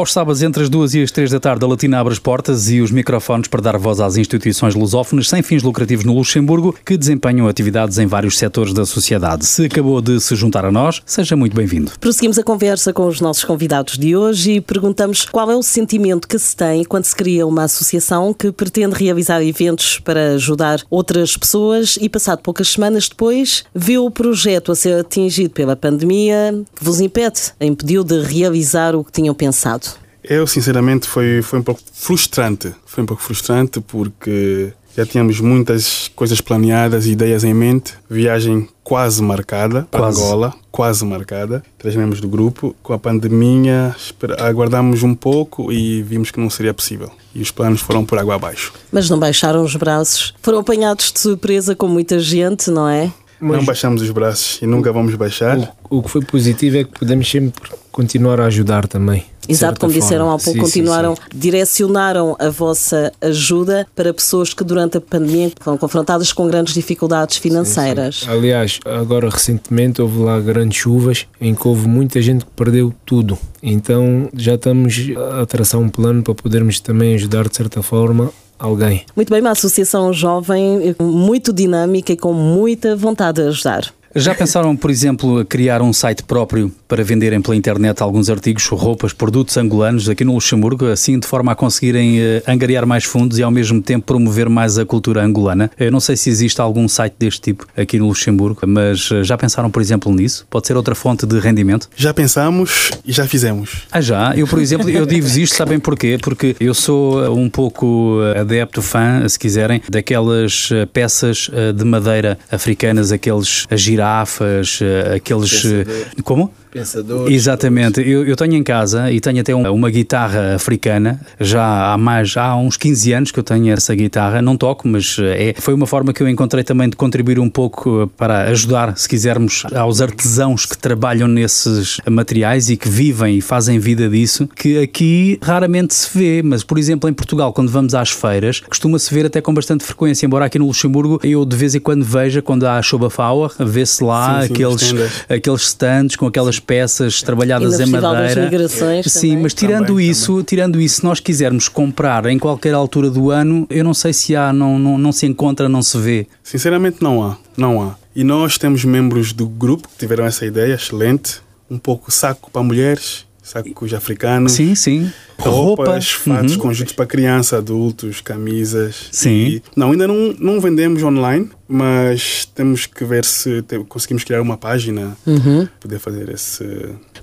[0.00, 2.70] Aos sábados, entre as duas e as três da tarde, a Latina abre as portas
[2.70, 6.96] e os microfones para dar voz às instituições lusófonas sem fins lucrativos no Luxemburgo que
[6.96, 9.44] desempenham atividades em vários setores da sociedade.
[9.44, 11.92] Se acabou de se juntar a nós, seja muito bem-vindo.
[12.00, 16.26] Prosseguimos a conversa com os nossos convidados de hoje e perguntamos qual é o sentimento
[16.26, 21.36] que se tem quando se cria uma associação que pretende realizar eventos para ajudar outras
[21.36, 26.82] pessoas e, passado poucas semanas depois, vê o projeto a ser atingido pela pandemia que
[26.82, 29.89] vos impede, impediu de realizar o que tinham pensado.
[30.22, 32.72] Eu, sinceramente, foi, foi um pouco frustrante.
[32.86, 37.94] Foi um pouco frustrante porque já tínhamos muitas coisas planeadas, ideias em mente.
[38.08, 40.20] Viagem quase marcada para Quase.
[40.20, 41.62] Angola, quase marcada.
[41.78, 42.74] Três membros do grupo.
[42.82, 43.94] Com a pandemia,
[44.38, 47.10] aguardamos um pouco e vimos que não seria possível.
[47.34, 48.72] E os planos foram por água abaixo.
[48.90, 50.34] Mas não baixaram os braços.
[50.42, 53.12] Foram apanhados de surpresa com muita gente, não é?
[53.40, 55.74] Não baixamos os braços e nunca vamos baixar.
[55.88, 59.24] O que foi positivo é que podemos sempre continuar a ajudar também.
[59.48, 60.36] Exato, como disseram forma.
[60.36, 61.22] há pouco, Sim, sim, continuaram, sim.
[61.34, 67.36] direcionaram a vossa ajuda para pessoas que durante a pandemia foram confrontadas com grandes dificuldades
[67.38, 68.24] financeiras.
[68.28, 73.36] Aliás, agora recentemente houve lá grandes chuvas em que houve muita gente que perdeu tudo.
[73.62, 75.08] Então já estamos
[75.40, 78.30] a traçar um plano para podermos também ajudar de certa forma
[78.60, 79.04] alguém.
[79.16, 83.92] Muito bem, uma associação jovem, muito dinâmica e com muita vontade de ajudar.
[84.14, 88.66] Já pensaram, por exemplo, a criar um site próprio para venderem pela internet alguns artigos,
[88.66, 93.38] roupas, produtos angolanos aqui no Luxemburgo, assim de forma a conseguirem eh, angariar mais fundos
[93.38, 95.70] e ao mesmo tempo promover mais a cultura angolana?
[95.78, 99.38] Eu não sei se existe algum site deste tipo aqui no Luxemburgo, mas eh, já
[99.38, 100.44] pensaram, por exemplo, nisso?
[100.50, 101.88] Pode ser outra fonte de rendimento?
[101.94, 103.84] Já pensamos e já fizemos.
[103.92, 104.34] Ah, já?
[104.36, 106.18] Eu, por exemplo, eu digo isto, sabem porquê?
[106.20, 113.12] Porque eu sou uh, um pouco adepto, fã, se quiserem, daquelas peças de madeira africanas,
[113.12, 115.64] aqueles uh, girafas, uh, aqueles.
[115.64, 116.52] uh, Como?
[116.70, 117.34] Pensadores.
[117.34, 118.00] Exatamente.
[118.00, 122.36] Eu, eu tenho em casa e tenho até uma, uma guitarra africana, já há mais,
[122.36, 125.74] há uns 15 anos que eu tenho essa guitarra, não toco, mas eh, é, foi
[125.74, 129.64] uma forma que eu encontrei também de contribuir um pouco eh, para ajudar, se quisermos,
[129.74, 135.38] aos artesãos que trabalham nesses materiais e que vivem e fazem vida disso, que aqui
[135.42, 139.40] raramente se vê, mas por exemplo em Portugal, quando vamos às feiras, costuma-se ver até
[139.40, 142.78] com bastante frequência, embora aqui no Luxemburgo eu de vez em quando veja, quando há
[142.78, 144.94] a Shobafauer, vê-se lá Sim, sim, aqueles,
[145.28, 148.68] aqueles stands com aquelas peças trabalhadas em madeira.
[148.68, 149.42] Sim, também.
[149.42, 153.66] mas tirando Também, isso, tirando isso, se nós quisermos comprar em qualquer altura do ano,
[153.68, 156.26] eu não sei se há, não, não, não se encontra, não se vê.
[156.42, 157.36] Sinceramente, não há.
[157.56, 157.96] Não há.
[158.14, 161.40] E nós temos membros do grupo que tiveram essa ideia excelente.
[161.70, 164.52] Um pouco saco para mulheres, sacos africanos.
[164.52, 165.10] Sim, sim.
[165.38, 166.58] Roupas, fatos, Uhum.
[166.58, 169.08] conjuntos para criança, adultos, camisas.
[169.10, 169.30] Sim.
[169.30, 174.42] E- não, ainda não, não vendemos online, mas temos que ver se te- conseguimos criar
[174.42, 175.66] uma página Uhum.
[175.80, 176.64] poder fazer esse.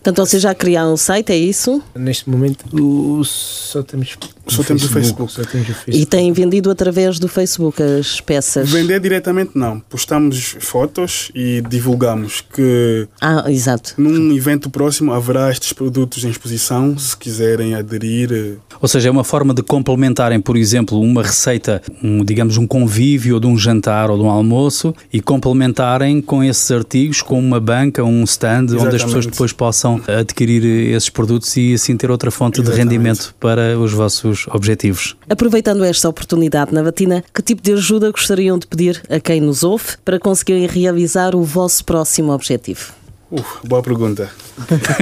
[0.08, 1.82] Portanto, vocês já criaram um site, é isso?
[1.94, 4.16] Neste momento o- só temos
[4.48, 5.30] Só temos o Facebook.
[5.34, 6.06] Só temos o E Facebook.
[6.06, 8.70] têm vendido através do Facebook as peças.
[8.70, 9.82] Vender diretamente não.
[9.82, 13.96] Postamos fotos e divulgamos que Ah, exato.
[13.98, 16.98] num evento próximo haverá estes produtos em exposição.
[16.98, 21.82] Se quiserem aderir, eh, Ou seja, é uma forma de complementarem, por exemplo, uma receita,
[22.02, 26.42] um, digamos, um convívio ou de um jantar ou de um almoço e complementarem com
[26.42, 29.04] esses artigos, com uma banca, um stand, onde as Exatamente.
[29.06, 32.84] pessoas depois possam adquirir esses produtos e assim ter outra fonte de Exatamente.
[32.84, 35.16] rendimento para os vossos objetivos.
[35.30, 39.64] Aproveitando esta oportunidade na Batina, que tipo de ajuda gostariam de pedir a quem nos
[39.64, 42.94] ouve para conseguirem realizar o vosso próximo objetivo?
[43.30, 44.30] Uf, boa pergunta.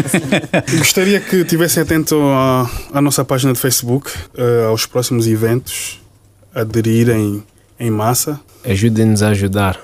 [0.77, 6.01] Gostaria que estivessem atento à, à nossa página de Facebook, eh, aos próximos eventos,
[6.53, 7.43] aderirem
[7.79, 8.39] em massa.
[8.63, 9.79] Ajudem-nos a ajudar.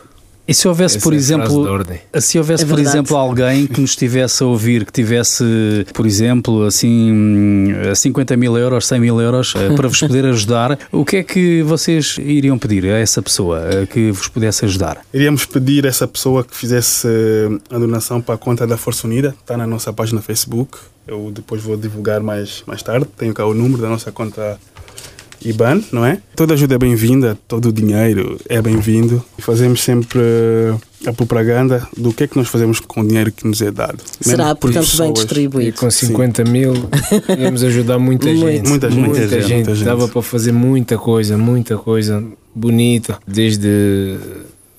[0.52, 1.66] E se houvesse, Essa por é exemplo,
[2.20, 6.66] se houvesse, É por exemplo, alguém que nos estivesse a ouvir, que tivesse, por exemplo,
[6.66, 11.16] assim, hum, 50 mil euros, 100 mil euros, eh, para vos poder ajudar, o que
[11.18, 14.98] é que vocês iriam pedir a essa pessoa eh, que vos pudesse ajudar?
[15.14, 19.08] Iríamos pedir a essa pessoa que fizesse eh, a donação para a conta da Força
[19.08, 20.78] Unida, está na nossa página Facebook.
[21.08, 23.08] Eu depois vou divulgar mais, mais tarde.
[23.18, 24.60] Tenho cá o número da nossa conta
[25.44, 26.20] IBAN, não é?
[26.36, 29.24] Toda ajuda é bem-vinda, todo o dinheiro é bem-vindo.
[29.40, 30.76] Fazemos sempre eh,
[31.10, 33.98] a propaganda do que é que nós fazemos com o dinheiro que nos é dado.
[34.20, 35.10] Será, Mesmo por portanto, bem pessoas.
[35.10, 35.78] E distribuído.
[35.78, 36.74] com 50 mil
[37.40, 38.68] íamos ajudar muita gente.
[38.70, 39.42] Muita gente, Muita, muita gente.
[39.42, 39.86] gente, muita gente.
[39.86, 42.24] Dava para fazer muita coisa, muita coisa
[42.54, 43.18] bonita.
[43.28, 44.18] Desde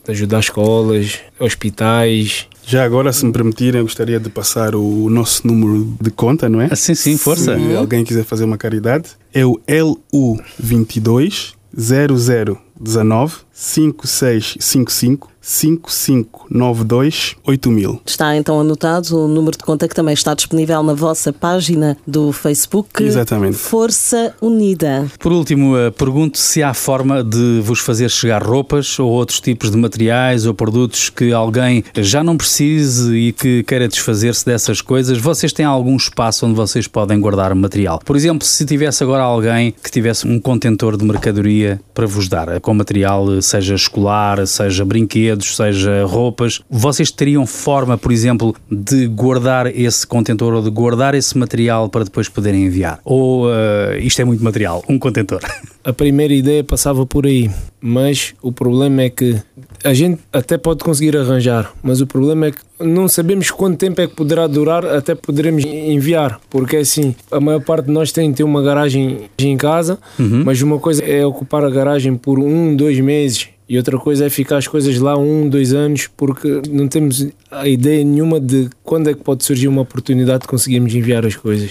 [0.07, 2.47] ajudar escolas, hospitais.
[2.65, 6.61] Já agora, se me permitirem, eu gostaria de passar o nosso número de conta, não
[6.61, 6.69] é?
[6.71, 7.59] Ah, sim, sim, força.
[7.59, 18.01] Se alguém quiser fazer uma caridade, é o LU22 0019 5655 5592 8000.
[18.07, 22.33] Está então anotado o número de conta que também está disponível na vossa página do
[22.33, 23.03] Facebook.
[23.03, 23.57] Exatamente.
[23.57, 25.11] Força Unida.
[25.19, 29.71] Por último, eh, pergunto se há forma de vos fazer chegar roupas ou outros tipos
[29.71, 35.19] de materiais ou produtos que alguém já não precise e que queira desfazer-se dessas coisas.
[35.19, 38.01] Vocês têm algum espaço onde vocês podem guardar material?
[38.05, 42.49] Por exemplo, se tivesse agora alguém que tivesse um contentor de mercadoria para vos dar,
[42.49, 44.85] eh, com material, eh, seja escolar, seja
[45.33, 51.15] brinquedos, seja roupas, vocês teriam forma, por exemplo, de guardar esse contentor ou de guardar
[51.15, 53.01] esse material para depois poderem enviar?
[53.05, 55.41] Ou eh, isto é muito material, um contentor?
[55.85, 59.37] A primeira ideia passava por aí, mas o problema é que
[59.83, 64.01] a gente até pode conseguir arranjar, mas o problema é que não sabemos quanto tempo
[64.01, 68.31] é que poderá durar até poderemos enviar, porque assim, a maior parte de nós tem
[68.31, 69.99] que ter uma garagem em casa,
[70.45, 74.29] mas uma coisa é ocupar a garagem por um, dois meses e outra coisa é
[74.29, 79.09] ficar as coisas lá um, dois anos, porque não temos a ideia nenhuma de quando
[79.09, 81.71] é que pode surgir uma oportunidade de conseguirmos enviar as coisas.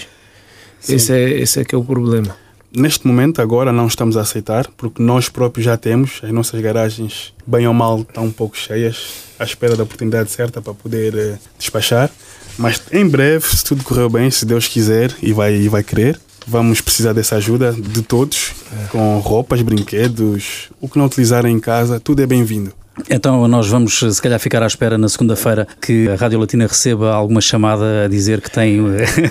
[0.88, 2.36] Esse é, esse é que é o problema.
[2.76, 7.32] Neste momento, agora, não estamos a aceitar, porque nós próprios já temos, as nossas garagens,
[7.46, 11.38] bem ou mal, estão um pouco cheias, à espera da oportunidade certa para poder eh,
[11.56, 12.10] despachar.
[12.58, 16.18] Mas em breve, se tudo correr bem, se Deus quiser e vai, e vai querer,
[16.46, 18.52] vamos precisar dessa ajuda de todos,
[18.90, 22.72] com roupas, brinquedos, o que não utilizarem em casa, tudo é bem-vindo.
[23.08, 27.12] Então nós vamos se calhar ficar à espera na segunda-feira que a Rádio Latina receba
[27.12, 28.80] alguma chamada a dizer que tem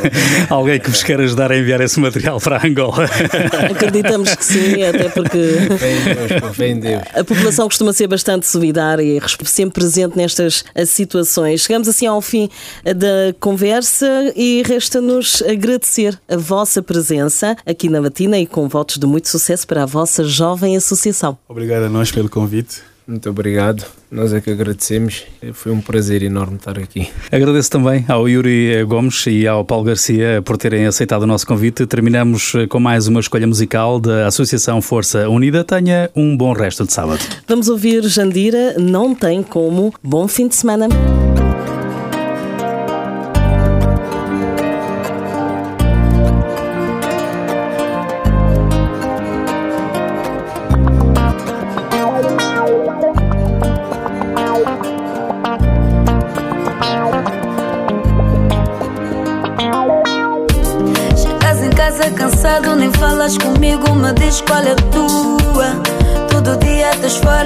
[0.49, 3.05] alguém que vos quer ajudar a enviar esse material para Angola.
[3.69, 7.03] Acreditamos que sim, até porque Vem Deus, vem Deus.
[7.13, 11.61] a população costuma ser bastante solidária e sempre presente nestas eh, situações.
[11.61, 12.49] Chegamos assim ao fim
[12.83, 18.97] eh, da conversa e resta-nos agradecer a vossa presença aqui na Latina e com votos
[18.97, 21.37] de muito sucesso para a vossa jovem associação.
[21.47, 22.90] Obrigado a nós pelo convite.
[23.07, 23.85] Muito obrigado.
[24.11, 25.23] Nós é que agradecemos.
[25.53, 27.09] Foi um prazer enorme estar aqui.
[27.31, 31.85] Agradeço também ao Yuri Gomes e ao Paulo Garcia por terem aceitado o nosso convite.
[31.85, 35.63] Terminamos com mais uma escolha musical da Associação Força Unida.
[35.63, 37.21] Tenha um bom resto de sábado.
[37.47, 39.93] Vamos ouvir Jandira, não tem como.
[40.03, 40.87] Bom fim de semana.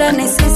[0.06, 0.55] Estás fora,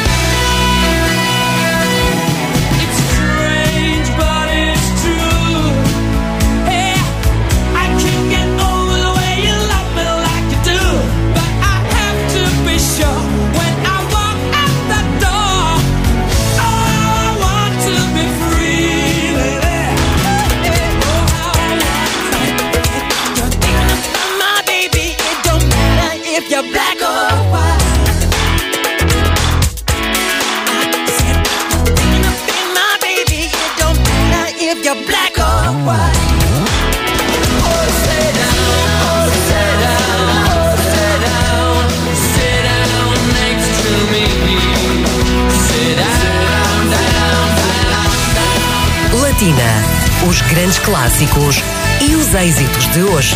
[50.83, 51.57] Clássicos
[52.01, 53.35] e os êxitos de hoje.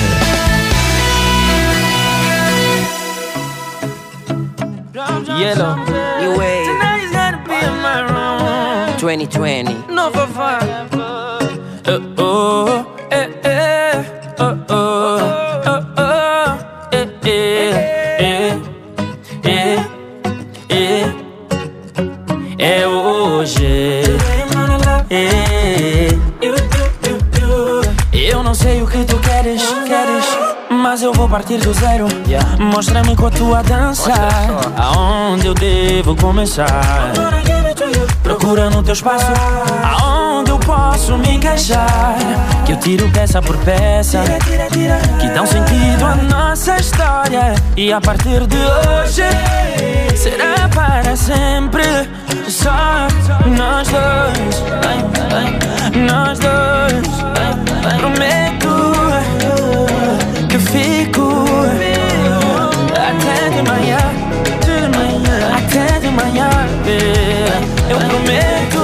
[5.38, 5.76] Yellow,
[6.22, 6.66] you wave.
[8.98, 9.74] 2020.
[9.90, 10.28] No for
[33.36, 34.14] tua dança.
[34.78, 37.12] Aonde eu devo começar?
[38.24, 39.26] Procura no teu espaço.
[39.84, 42.18] Aonde eu posso me encaixar?
[42.66, 44.24] Que eu tiro peça por peça.
[45.20, 47.56] Que dão sentido à nossa história.
[47.78, 49.24] E a partir de hoje
[50.16, 51.84] será para sempre.
[52.48, 53.08] Só
[53.46, 54.64] nós dois.
[55.96, 57.16] Nós dois.
[58.00, 58.65] Prometo
[66.88, 67.92] é.
[67.92, 68.82] Eu prometo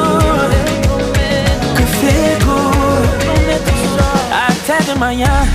[1.75, 2.55] que fico
[4.31, 5.47] até de manhã,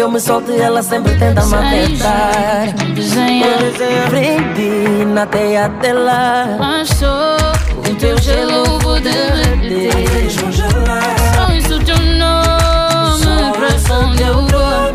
[0.00, 2.72] que eu me solte, ela sempre tenta me apertar.
[2.94, 3.46] Desenha.
[4.08, 6.56] Prendi na teia dela.
[6.86, 7.36] Só
[7.76, 9.92] o teu gelo vou derreter.
[10.30, 14.94] Só isso teu nome pra onde eu vou.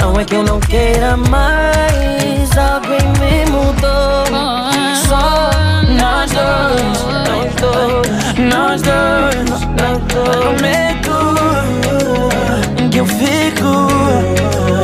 [0.00, 4.24] Não é que eu não queira mais, alguém me mudou.
[5.06, 5.50] Só
[6.00, 10.44] nós dois, nós dois, nós dois, nós dois.
[12.94, 14.83] Que eu fico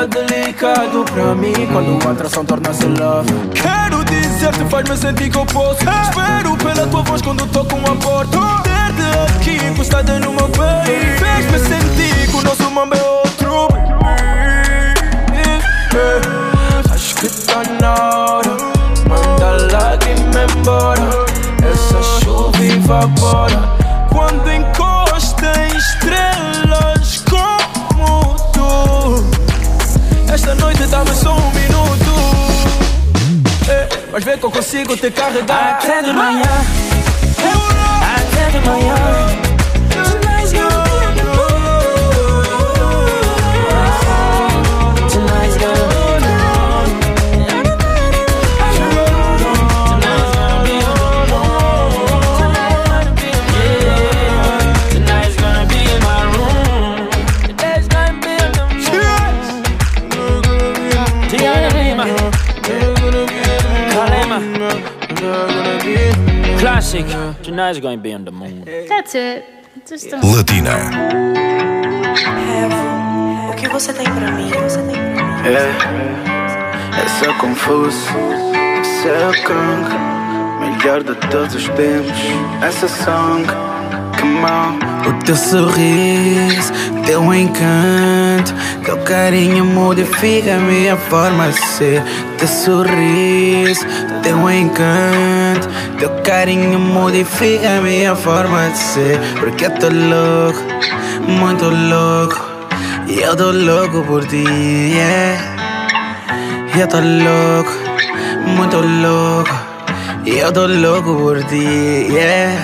[0.00, 1.52] Fica delicado pra mim.
[1.70, 3.30] Quando uma atração torna-se love.
[3.54, 5.80] Quero dizer-te, faz-me sentir que eu posso.
[5.82, 11.58] Espero pela tua voz quando toco a porta Ter-te aqui encostada no meu peito Fez-me
[11.58, 13.68] sentir que o nosso mambo é outro.
[16.94, 18.56] Acho que tá na hora.
[19.06, 21.26] Manda a lágrima embora.
[21.62, 23.79] Essa chuva evapora
[30.90, 32.10] dá-me só um minuto.
[33.68, 35.78] Eh, Mas vê que eu consigo te carregar.
[35.78, 36.42] Até de manhã.
[38.02, 39.49] Até de manhã
[66.80, 67.06] classic.
[67.42, 68.64] Tonight's gonna be on the moon.
[68.88, 69.44] That's it.
[69.86, 70.20] Just a...
[70.24, 70.76] Latina.
[73.50, 74.50] O que você tem pra mim?
[74.50, 75.48] Você tem pra mim?
[75.48, 75.68] É,
[77.02, 78.08] é só confuso.
[79.02, 79.88] É o Kong,
[80.60, 82.20] melhor de todos os tempos.
[82.62, 83.46] Essa song,
[84.18, 84.78] come on.
[85.08, 86.72] O teu sorriso,
[87.06, 88.54] teu encanto,
[88.84, 92.02] teu carinho modifica a minha forma de ser.
[92.36, 93.86] Teu sorriso,
[94.22, 95.39] teu encanto,
[95.98, 99.20] teu carinho modifica a minha forma de ser.
[99.38, 100.60] Porque eu tô louco,
[101.28, 102.40] muito louco,
[103.08, 105.56] e eu tô louco por ti, yeah.
[106.78, 107.72] Eu tô louco,
[108.46, 109.54] muito louco,
[110.24, 112.54] e eu tô louco por ti, yeah.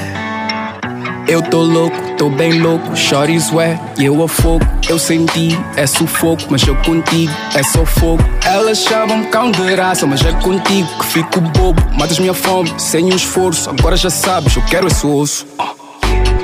[1.29, 4.67] Eu tô louco, tô bem louco, shorties ué, e eu a fogo.
[4.89, 8.23] Eu senti, é sufoco, mas eu contigo, é só fogo.
[8.45, 11.81] Elas chamam cão de raça, mas é contigo que fico bobo.
[11.97, 15.47] Matas minha fome, sem um esforço, agora já sabes, eu quero esse osso.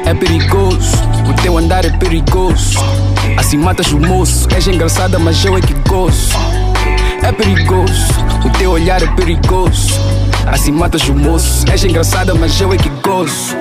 [0.04, 0.96] É perigoso,
[1.28, 2.78] o teu andar é perigoso.
[3.38, 6.32] Assim matas o moço, és engraçada, mas eu é que gozo.
[7.22, 8.12] É perigoso,
[8.44, 10.00] o teu olhar é perigoso.
[10.46, 13.56] Assim matas o moço, és engraçada, mas eu é que gozo.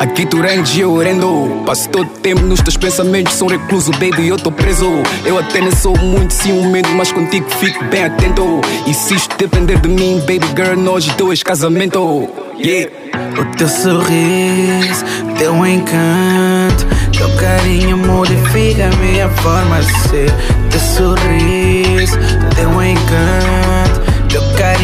[0.00, 1.62] Aqui tu range, eu rendo.
[1.66, 4.86] Passo todo tempo nos teus pensamentos Sou recluso, baby, eu tô preso.
[5.24, 8.60] Eu até nem sou muito ciumento Mas contigo fico bem atento.
[8.86, 12.28] E se isto depender de mim, baby girl Nós dois casamento.
[12.58, 12.90] Yeah.
[13.38, 15.04] O teu sorriso,
[15.38, 16.86] teu encanto,
[17.16, 20.32] teu carinho modifica a minha forma de ser.
[20.70, 22.18] Teu sorriso,
[22.56, 23.67] teu encanto,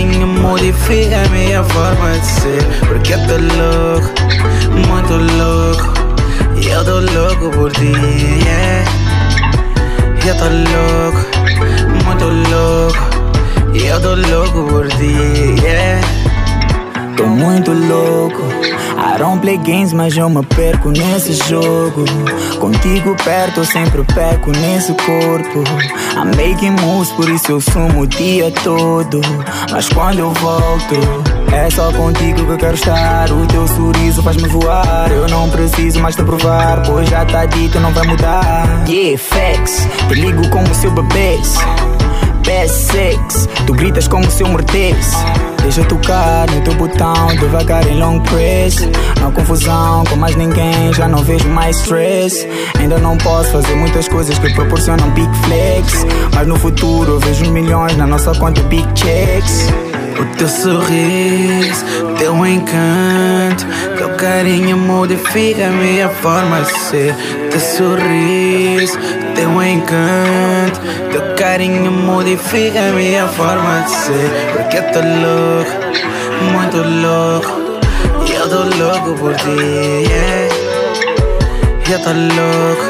[0.05, 2.63] carinho modifica a minha forma de ser.
[2.87, 4.11] Porque eu tô louco,
[4.89, 5.93] muito louco,
[6.61, 7.93] e eu tô louco por ti,
[8.45, 8.85] yeah.
[10.27, 11.21] Eu tô louco,
[12.05, 13.03] muito louco,
[13.75, 16.01] e eu tô louco por ti, yeah.
[17.17, 18.43] Tô muito louco.
[19.15, 22.05] I don't play games, mas eu me perco nesse jogo.
[22.59, 25.63] Contigo perto, eu sempre peco nesse corpo.
[26.17, 29.21] I'm making moves, por isso eu sumo o dia todo.
[29.71, 30.97] Mas quando eu volto,
[31.53, 33.31] é só contigo que eu quero estar.
[33.31, 35.09] O teu sorriso faz-me voar.
[35.13, 38.85] Eu não preciso mais te provar, pois já tá dito, não vai mudar.
[38.89, 41.55] Yeah, facts, te ligo como seu bebês.
[42.45, 45.17] Best sex, tu gritas como se eu mordesse.
[45.63, 48.87] Deixa eu tocar no teu botão, devagar em long press.
[49.19, 52.47] Não confusão com mais ninguém, já não vejo mais stress.
[52.79, 56.07] Ainda não posso fazer muitas coisas que proporcionam big flex.
[56.35, 59.69] Mas no futuro eu vejo milhões na nossa conta big checks.
[60.19, 61.85] O teu sorriso,
[62.19, 67.15] teu encanto, teu carinho modifica a minha forma de ser.
[67.51, 68.99] Teu sorriso,
[69.35, 74.31] teu encanto, teu carinho modifica a minha forma de ser.
[74.53, 75.73] Porque eu tô louco,
[76.53, 77.81] muito louco,
[78.27, 79.49] e eu tô louco por ti,
[80.09, 80.55] yeah.
[81.91, 82.85] Eu tô louco,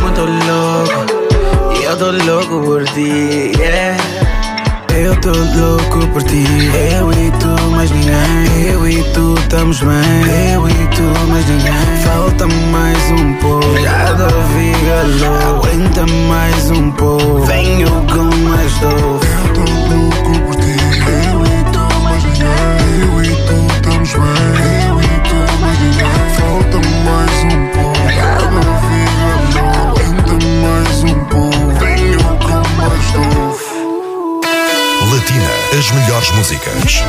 [0.00, 4.15] muito louco, e eu tô louco por ti, yeah.
[4.96, 6.44] Eu tô louco por ti.
[6.98, 8.70] Eu e tu, mais ninguém.
[8.72, 10.52] Eu e tu estamos bem.
[10.54, 12.02] Eu e tu, mais ninguém.
[12.02, 13.78] Falta mais um pouco.
[13.82, 17.44] Já do vigalo Aguenta mais um pouco.
[17.44, 19.15] Venho com mais dor
[35.96, 37.02] melhores músicas.